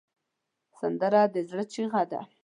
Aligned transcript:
سندره 0.79 1.21
د 1.33 1.35
زړه 1.49 1.63
چیغه 1.73 2.03
ده 2.11 2.21